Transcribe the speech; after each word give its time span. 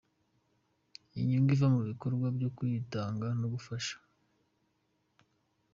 Inyungu 1.19 1.49
iva 1.55 1.67
mu 1.75 1.81
bikorwa 1.89 2.27
byo 2.35 2.49
kwitanga 2.57 3.27
no 3.39 3.47
gufasha. 3.53 3.95